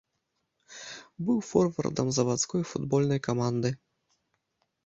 Быў 1.27 1.39
форвардам 1.49 2.07
завадской 2.19 2.63
футбольнай 2.73 3.19
каманды. 3.29 3.69